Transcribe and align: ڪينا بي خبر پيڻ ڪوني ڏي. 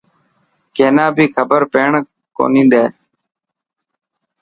ڪينا 0.75 1.05
بي 1.15 1.25
خبر 1.35 1.61
پيڻ 1.73 1.91
ڪوني 2.37 2.63
ڏي. 2.71 2.83